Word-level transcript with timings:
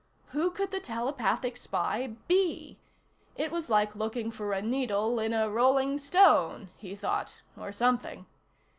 Who 0.29 0.49
could 0.49 0.71
the 0.71 0.79
telepathic 0.79 1.55
spy 1.57 2.15
be? 2.27 2.79
It 3.35 3.51
was 3.51 3.69
like 3.69 3.95
looking 3.95 4.31
for 4.31 4.51
a 4.51 4.59
needle 4.59 5.19
in 5.19 5.31
a 5.31 5.47
rolling 5.47 5.99
stone, 5.99 6.71
he 6.75 6.95
thought. 6.95 7.35
Or 7.55 7.71
something. 7.71 8.25